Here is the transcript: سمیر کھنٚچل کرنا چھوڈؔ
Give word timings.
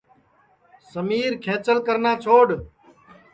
سمیر 0.91 1.31
کھنٚچل 1.43 1.77
کرنا 1.87 2.11
چھوڈؔ 2.23 2.49